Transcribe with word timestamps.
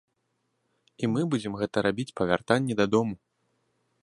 І 1.05 1.11
мы 1.15 1.21
будзем 1.35 1.59
гэта 1.61 1.77
рабіць 1.89 2.09
па 2.21 2.31
вяртанні 2.33 2.73
дадому. 2.85 3.15